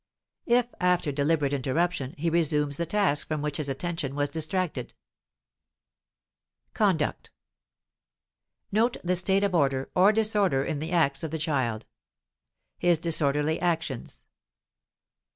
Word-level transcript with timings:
If 0.47 0.65
after 0.79 1.11
deliberate 1.11 1.53
interruption 1.53 2.15
he 2.17 2.31
resumes 2.31 2.77
the 2.77 2.87
task 2.87 3.27
from 3.27 3.43
which 3.43 3.57
his 3.57 3.69
attention 3.69 4.15
was 4.15 4.29
distracted. 4.31 4.95
CONDUCT. 6.73 7.29
Note 8.71 8.97
the 9.03 9.15
state 9.15 9.43
of 9.43 9.53
order 9.53 9.91
or 9.93 10.11
disorder 10.11 10.63
in 10.63 10.79
the 10.79 10.91
acts 10.91 11.21
of 11.21 11.29
the 11.29 11.37
child. 11.37 11.85
His 12.79 12.97
disorderly 12.97 13.59
actions. 13.59 14.23